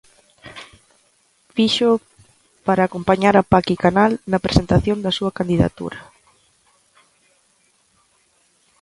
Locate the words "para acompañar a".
2.65-3.47